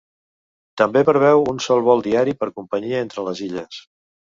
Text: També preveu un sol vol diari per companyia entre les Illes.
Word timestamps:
També 0.81 1.03
preveu 1.09 1.43
un 1.51 1.61
sol 1.67 1.85
vol 1.89 2.03
diari 2.09 2.35
per 2.41 2.51
companyia 2.59 3.05
entre 3.05 3.29
les 3.31 3.45
Illes. 3.51 3.81